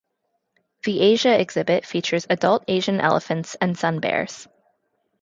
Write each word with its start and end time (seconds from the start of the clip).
The 0.83 0.99
Asia 0.99 1.39
exhibit 1.39 1.85
features 1.85 2.25
adult 2.27 2.63
Asian 2.67 2.99
elephants 2.99 3.53
and 3.61 3.77
sun 3.77 3.99
bears. 3.99 4.47